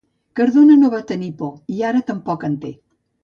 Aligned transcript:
Cardona 0.37 0.77
no 0.83 0.89
va 0.93 1.01
tenir 1.11 1.29
por 1.43 1.53
i 1.75 1.87
ara 1.91 2.03
tampoc 2.09 2.47
no 2.49 2.53
en 2.53 2.57
té. 2.65 2.73